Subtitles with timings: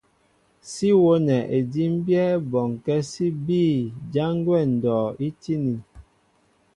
[0.71, 3.75] Sí wónɛ edímbyɛ́ bɔŋkɛ́ sí bîy
[4.13, 5.75] jǎn gwɛ́ ndɔ' í tíní.